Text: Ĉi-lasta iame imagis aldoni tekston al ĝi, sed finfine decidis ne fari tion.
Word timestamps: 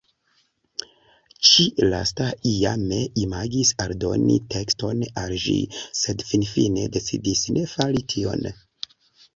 Ĉi-lasta 1.49 2.29
iame 2.53 3.01
imagis 3.25 3.75
aldoni 3.85 4.39
tekston 4.55 5.05
al 5.27 5.37
ĝi, 5.45 5.57
sed 6.03 6.27
finfine 6.33 6.89
decidis 6.99 7.47
ne 7.59 7.69
fari 7.77 8.05
tion. 8.15 8.53